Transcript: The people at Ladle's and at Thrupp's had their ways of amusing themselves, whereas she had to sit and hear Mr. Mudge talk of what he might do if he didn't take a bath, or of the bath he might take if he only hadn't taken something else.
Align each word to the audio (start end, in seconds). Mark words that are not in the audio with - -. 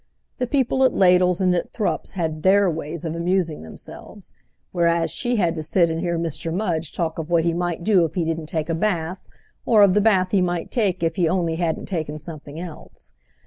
The 0.39 0.47
people 0.47 0.83
at 0.83 0.95
Ladle's 0.95 1.41
and 1.41 1.53
at 1.53 1.73
Thrupp's 1.73 2.13
had 2.13 2.41
their 2.41 2.71
ways 2.71 3.05
of 3.05 3.15
amusing 3.15 3.61
themselves, 3.61 4.33
whereas 4.71 5.11
she 5.11 5.35
had 5.35 5.53
to 5.53 5.61
sit 5.61 5.91
and 5.91 5.99
hear 5.99 6.17
Mr. 6.17 6.51
Mudge 6.51 6.91
talk 6.91 7.19
of 7.19 7.29
what 7.29 7.43
he 7.43 7.53
might 7.53 7.83
do 7.83 8.03
if 8.03 8.15
he 8.15 8.25
didn't 8.25 8.47
take 8.47 8.69
a 8.69 8.73
bath, 8.73 9.27
or 9.63 9.83
of 9.83 9.93
the 9.93 10.01
bath 10.01 10.31
he 10.31 10.41
might 10.41 10.71
take 10.71 11.03
if 11.03 11.17
he 11.17 11.29
only 11.29 11.57
hadn't 11.57 11.85
taken 11.85 12.17
something 12.17 12.59
else. 12.59 13.11